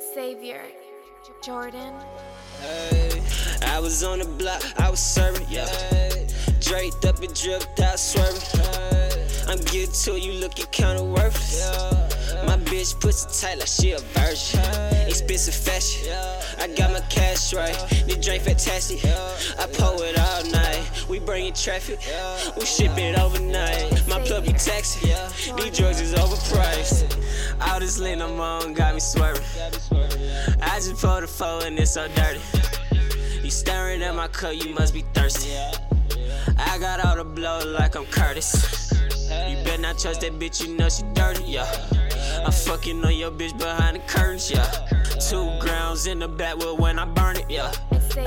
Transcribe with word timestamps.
Xavier, 0.00 0.62
Jordan. 1.42 1.92
Hey, 2.62 3.20
I 3.66 3.78
was 3.78 4.02
on 4.02 4.20
the 4.20 4.24
block, 4.24 4.62
I 4.80 4.88
was 4.88 5.00
serving, 5.00 5.46
yeah. 5.50 5.66
Draped 6.60 7.04
up 7.04 7.18
and 7.22 7.34
dripped 7.34 7.78
out, 7.78 7.98
swerving. 7.98 8.40
I'm 9.46 9.58
getting 9.66 9.92
to 9.92 10.18
you, 10.18 10.32
looking 10.40 10.64
kinda 10.70 11.04
worthless. 11.04 11.68
My 12.46 12.56
bitch 12.56 12.98
pussy 13.00 13.28
tight 13.38 13.58
like 13.58 13.68
she 13.68 13.92
a 13.92 13.98
virgin. 13.98 14.60
Expensive 15.06 15.54
fashion, 15.54 16.08
I 16.58 16.68
got 16.68 16.90
my 16.90 17.00
cash 17.10 17.52
right. 17.52 17.76
The 18.06 18.16
drink 18.16 18.44
fantastic, 18.44 19.04
I 19.04 19.66
pull 19.74 20.00
it 20.00 20.18
all 20.18 20.42
night. 20.50 20.80
We 21.06 21.18
bringin' 21.18 21.52
traffic, 21.52 21.98
we 22.56 22.64
ship 22.64 22.96
it 22.96 23.18
overnight. 23.18 24.08
My 24.08 24.20
plug 24.20 24.46
be 24.46 24.52
taxi, 24.54 25.12
these 25.58 25.76
drugs 25.76 26.00
is 26.00 26.14
overpriced. 26.14 27.01
All 27.68 27.80
this 27.80 27.98
lean 27.98 28.20
I'm 28.20 28.40
on 28.40 28.74
got 28.74 28.94
me 28.94 29.00
swerving. 29.00 29.42
I 30.60 30.76
just 30.76 31.00
pulled 31.00 31.24
a 31.24 31.26
four 31.26 31.64
and 31.64 31.78
it's 31.78 31.92
so 31.92 32.08
dirty. 32.14 32.40
You 33.42 33.50
staring 33.50 34.02
at 34.02 34.14
my 34.14 34.28
cup, 34.28 34.54
you 34.54 34.74
must 34.74 34.94
be 34.94 35.02
thirsty. 35.14 35.50
I 36.58 36.78
got 36.78 37.04
all 37.04 37.16
the 37.16 37.24
blow 37.24 37.60
like 37.64 37.96
I'm 37.96 38.06
Curtis. 38.06 38.92
You 39.48 39.56
better 39.64 39.80
not 39.80 39.98
trust 39.98 40.20
that 40.20 40.38
bitch, 40.38 40.66
you 40.66 40.76
know 40.76 40.88
she 40.88 41.02
dirty, 41.14 41.44
yeah. 41.44 41.70
I'm 42.44 42.52
fucking 42.52 43.04
on 43.04 43.14
your 43.14 43.30
bitch 43.30 43.56
behind 43.58 43.96
the 43.96 44.00
curtains, 44.00 44.50
yeah. 44.50 44.70
Two 45.28 45.50
grounds 45.60 46.06
in 46.06 46.18
the 46.18 46.28
backwood 46.28 46.78
when 46.78 46.98
I 46.98 47.04
burn 47.04 47.36
it, 47.36 47.46
yeah. 47.48 47.72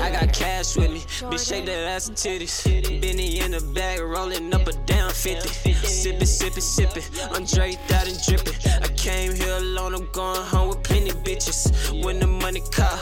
I 0.00 0.10
got 0.10 0.32
cash 0.32 0.76
with 0.76 0.90
me, 0.90 1.00
bitch 1.00 1.48
shake 1.48 1.66
that 1.66 1.88
ass 1.88 2.08
and 2.08 2.16
titties. 2.16 3.00
Benny 3.00 3.40
in 3.40 3.52
the 3.52 3.60
bag, 3.74 4.00
rolling 4.00 4.52
up 4.52 4.66
a 4.66 4.72
down 4.72 5.10
50. 5.10 5.48
Sippin', 5.74 6.22
sippin', 6.22 6.62
sippin', 6.62 7.54
draped 7.54 7.92
out 7.92 8.08
and 8.08 8.18
drippin'. 8.18 8.54
I 8.66 8.86
I'm 8.86 8.96
going 10.16 10.40
home 10.46 10.68
with 10.70 10.82
plenty 10.82 11.10
bitches. 11.10 11.70
When 12.02 12.18
the 12.18 12.26
money 12.26 12.62
call, 12.72 12.98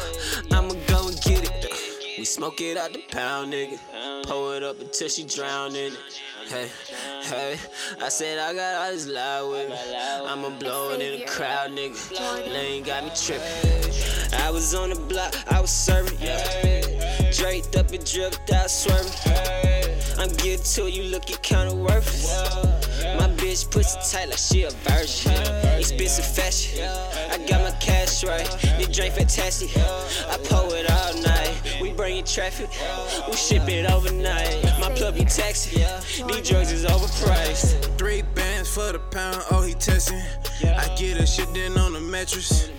I'ma 0.50 0.74
go 0.88 1.06
and 1.06 1.20
get 1.22 1.44
it. 1.44 2.18
We 2.18 2.24
smoke 2.24 2.60
it 2.60 2.76
out 2.76 2.92
the 2.92 3.02
pound, 3.08 3.52
nigga. 3.52 3.78
Pour 4.26 4.56
it 4.56 4.64
up 4.64 4.80
until 4.80 5.08
she 5.08 5.24
drown 5.24 5.76
in 5.76 5.92
it. 5.92 6.22
Hey, 6.48 6.68
hey, 7.22 7.56
I 8.02 8.08
said 8.08 8.40
I 8.40 8.52
got 8.52 8.74
all 8.74 8.90
this 8.90 9.06
loud 9.06 9.48
with 9.48 9.70
me. 9.70 9.76
I'ma 10.26 10.58
blow 10.58 10.90
it 10.90 11.00
in 11.00 11.20
the 11.20 11.26
crowd, 11.26 11.70
nigga. 11.70 12.52
Lane 12.52 12.82
got 12.82 13.04
me 13.04 13.10
trippin'. 13.14 14.40
I 14.40 14.50
was 14.50 14.74
on 14.74 14.90
the 14.90 14.96
block, 14.96 15.36
I 15.52 15.60
was 15.60 15.70
serving, 15.70 16.18
yeah. 16.20 16.80
Draped 17.30 17.76
up 17.76 17.92
and 17.92 18.04
dripped 18.04 18.50
out, 18.50 18.68
swerving. 18.68 19.12
I'm 20.18 20.30
getting 20.38 20.64
to 20.64 20.90
you, 20.90 21.04
looking 21.04 21.36
kinda 21.42 21.76
worthless. 21.76 22.73
Bitch 23.54 23.70
pussy 23.70 23.98
tight 24.10 24.28
like 24.30 24.38
she 24.38 24.64
a 24.64 24.70
virgin. 24.82 25.30
Expensive 25.78 26.26
fashion, 26.26 26.88
I 27.30 27.38
got 27.46 27.62
my 27.62 27.70
cash 27.78 28.24
right. 28.24 28.50
The 28.80 28.88
drink 28.92 29.14
fantastic, 29.14 29.70
I 29.76 30.36
pull 30.42 30.72
it 30.72 30.90
all 30.90 31.22
night. 31.22 31.78
We 31.80 31.92
bringin' 31.92 32.24
traffic, 32.24 32.68
we 33.28 33.36
ship 33.36 33.68
it 33.68 33.88
overnight. 33.88 34.60
My 34.80 34.90
plug 34.96 35.14
be 35.14 35.24
taxi, 35.24 35.76
these 36.26 36.48
drugs 36.48 36.72
is 36.72 36.84
overpriced. 36.84 37.96
Three 37.96 38.22
bands 38.34 38.74
for 38.74 38.90
the 38.90 38.98
pound, 38.98 39.40
oh 39.52 39.62
he 39.62 39.74
testing. 39.74 40.20
I 40.64 40.92
get 40.98 41.20
a 41.20 41.24
shit 41.24 41.54
then 41.54 41.78
on 41.78 41.92
the 41.92 42.00
mattress. 42.00 42.70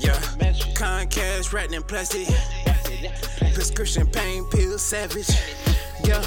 Yeah, 0.00 0.18
con 0.74 1.08
cash 1.08 1.52
wrapped 1.52 1.74
in 1.74 1.82
plastic. 1.82 2.26
Prescription 3.52 4.06
pain 4.06 4.46
pill 4.46 4.78
savage. 4.78 5.28
Yeah, 6.04 6.22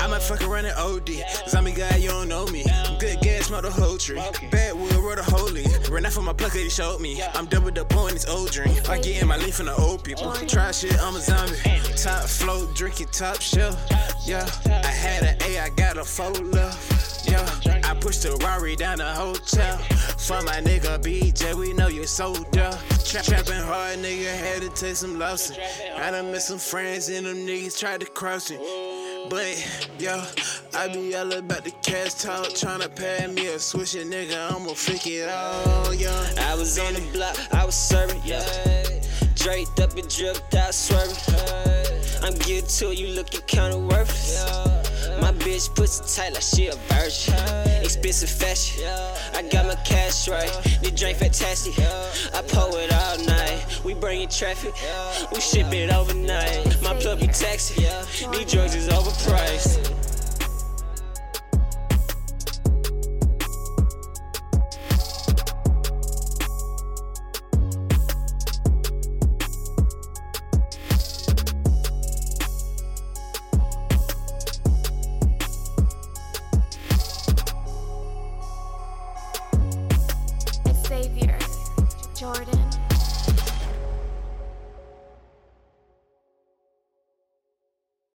I 0.00 0.06
might 0.08 0.22
fuck 0.22 0.42
around 0.46 0.66
and 0.66 0.76
OD. 0.78 1.10
Zombie 1.48 1.72
guy, 1.72 1.96
you 1.96 2.08
don't 2.08 2.28
know 2.28 2.46
me. 2.46 2.64
Good 2.98 3.20
gas, 3.20 3.46
smell 3.46 3.62
the 3.62 3.70
whole 3.70 3.98
tree. 3.98 4.20
Bad 4.50 4.74
wood, 4.74 4.94
wrote 4.94 5.18
a 5.18 5.22
holy. 5.22 5.64
Ran 5.90 6.06
out 6.06 6.12
for 6.12 6.22
my 6.22 6.32
plug, 6.32 6.52
he 6.52 6.68
showed 6.70 7.00
me. 7.00 7.22
I'm 7.34 7.46
doubled 7.46 7.78
up 7.78 7.94
on 7.96 8.12
this 8.12 8.26
old 8.28 8.50
drink. 8.50 8.88
I 8.88 8.98
get 8.98 9.22
in 9.22 9.28
my 9.28 9.36
leaf 9.36 9.56
from 9.56 9.66
the 9.66 9.74
old 9.74 10.04
people. 10.04 10.32
Try 10.46 10.70
shit, 10.70 10.98
I'm 11.00 11.16
a 11.16 11.20
zombie. 11.20 11.56
Top 11.96 12.24
float, 12.24 12.74
drinking 12.74 13.08
top 13.12 13.40
shelf. 13.40 13.76
Yeah, 14.24 14.48
I 14.66 14.86
had 14.88 15.22
an 15.22 15.36
A, 15.42 15.60
I 15.60 15.68
got 15.70 15.96
a 15.96 16.04
four 16.04 16.30
left. 16.30 17.28
Yeah, 17.28 17.44
I 17.84 17.94
pushed 17.94 18.22
the 18.22 18.36
Rari 18.44 18.76
down 18.76 18.98
the 18.98 19.04
hotel. 19.04 19.78
For 20.18 20.40
my 20.42 20.60
nigga 20.60 21.00
BJ, 21.02 21.54
we 21.54 21.72
know 21.72 21.88
you 21.88 22.06
sold 22.06 22.56
up. 22.58 22.78
Tra- 23.04 23.22
trapping 23.22 23.62
hard, 23.62 23.98
nigga, 23.98 24.32
had 24.36 24.62
to 24.62 24.68
take 24.70 24.96
some 24.96 25.18
losses. 25.18 25.58
I 25.96 26.10
done 26.10 26.30
met 26.30 26.42
some 26.42 26.58
friends 26.58 27.08
and 27.08 27.26
them 27.26 27.38
niggas 27.38 27.78
tried 27.78 28.00
to 28.00 28.06
cross 28.06 28.50
me. 28.50 28.58
But, 29.28 29.56
yo, 29.98 30.22
I 30.74 30.88
be 30.88 31.14
all 31.16 31.32
about 31.32 31.64
the 31.64 31.72
cash 31.82 32.14
talk, 32.14 32.46
tryna 32.48 32.94
pay 32.94 33.26
me 33.26 33.48
a 33.48 33.56
swisher, 33.56 34.04
nigga. 34.04 34.52
I'ma 34.54 34.72
flick 34.74 35.06
it 35.06 35.28
all, 35.28 35.92
yo. 35.92 36.10
I 36.38 36.54
was 36.54 36.78
on 36.78 36.94
the 36.94 37.00
block, 37.12 37.36
I 37.52 37.64
was 37.64 37.74
serving, 37.74 38.22
yeah. 38.24 38.44
Draped 39.34 39.80
up 39.80 39.96
and 39.96 40.08
dripped 40.08 40.54
out, 40.54 40.74
swerving. 40.74 41.16
I'm 42.22 42.34
getting 42.38 42.66
to 42.66 42.94
you, 42.94 43.08
looking 43.08 43.42
kinda 43.46 43.78
worthless. 43.78 44.44
My 45.20 45.32
bitch 45.32 45.74
pussy 45.74 46.04
tight 46.14 46.34
like 46.34 46.42
she 46.42 46.68
a 46.68 46.74
virgin. 46.88 47.82
Expensive 47.82 48.30
fashion, 48.30 48.84
I 49.34 49.42
got 49.50 49.66
my 49.66 49.76
cash 49.76 50.28
right. 50.28 50.50
The 50.82 50.90
drink 50.90 51.18
fantastic, 51.18 51.74
I 51.78 52.42
pull 52.42 52.74
it 52.76 52.92
all 52.92 53.18
night. 53.24 53.64
We 53.84 53.94
bringin' 53.94 54.28
traffic, 54.28 54.74
we 55.32 55.40
ship 55.40 55.72
it 55.72 55.92
overnight. 55.92 56.82
My 56.82 56.94
plug 56.94 57.20
be 57.20 57.28
taxi, 57.28 57.86
these 58.32 58.52
drugs 58.52 58.65
Jordan. 82.26 82.85